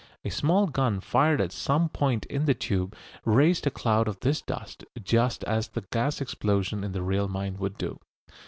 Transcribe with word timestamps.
A 0.25 0.31
small 0.31 0.65
gun 0.65 0.99
fired 0.99 1.39
at 1.39 1.51
some 1.51 1.87
point 1.87 2.25
in 2.25 2.45
the 2.45 2.55
tube 2.55 2.95
raised 3.23 3.67
a 3.67 3.69
cloud 3.69 4.07
of 4.07 4.19
this 4.21 4.41
dust 4.41 4.83
just 5.03 5.43
as 5.43 5.67
the 5.67 5.85
gas 5.91 6.19
explosion 6.21 6.83
in 6.83 6.91
the 6.91 7.03
real 7.03 7.27
mine 7.27 7.57
would 7.59 7.77
do. 7.77 7.99